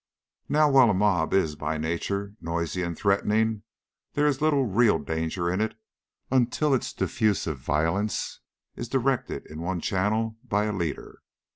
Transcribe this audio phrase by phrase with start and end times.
[0.49, 3.61] Now, while a mob is by nature noisy and threatening,
[4.13, 5.75] there is little real danger in it
[6.31, 8.39] until its diffusive violence
[8.75, 11.21] is directed into one channel by a leader.